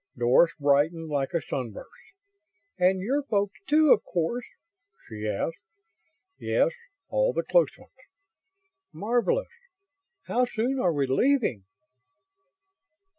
Doris 0.17 0.49
brightened 0.59 1.09
like 1.09 1.31
a 1.35 1.41
sunburst. 1.43 1.87
"And 2.79 3.01
your 3.01 3.21
folks, 3.21 3.59
too, 3.67 3.93
of 3.93 4.01
course?" 4.03 4.45
she 5.07 5.27
asked. 5.27 5.59
"Yes, 6.39 6.71
all 7.09 7.33
the 7.33 7.43
close 7.43 7.77
ones." 7.77 7.93
"Marvelous! 8.91 9.49
How 10.23 10.45
soon 10.45 10.79
are 10.79 10.91
we 10.91 11.05
leaving?" 11.05 11.65